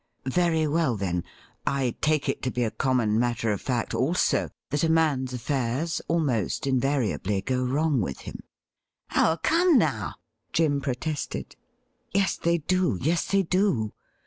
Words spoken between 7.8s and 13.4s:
with him.'' Oh, come now!' Jim protested.' Yes, they do; yes,